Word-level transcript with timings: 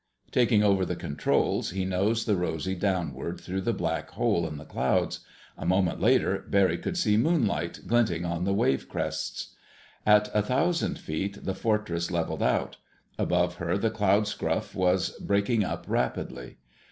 Taking 0.31 0.63
over 0.63 0.83
the 0.83 0.95
controls, 0.95 1.69
he 1.69 1.85
nosed 1.85 2.25
the 2.25 2.35
Rosy 2.35 2.73
downward 2.73 3.39
through 3.39 3.61
the 3.61 3.71
black 3.71 4.09
hole 4.09 4.47
in 4.47 4.57
the 4.57 4.65
clouds. 4.65 5.19
A 5.59 5.63
moment 5.63 6.01
later 6.01 6.43
Barry 6.49 6.79
could 6.79 6.97
see 6.97 7.17
moonlight 7.17 7.81
glinting 7.85 8.25
on 8.25 8.43
the 8.43 8.51
wave 8.51 8.89
crests. 8.89 9.55
At 10.03 10.31
a 10.33 10.41
thousand 10.41 10.97
feet 10.97 11.45
the 11.45 11.53
Fortress 11.53 12.09
leveled 12.09 12.41
out. 12.41 12.77
Above 13.19 13.57
her 13.57 13.77
the 13.77 13.91
cloud 13.91 14.27
scuff 14.27 14.73
was 14.73 15.11
breaking 15.19 15.63
up 15.63 15.85
rapidly. 15.87 16.57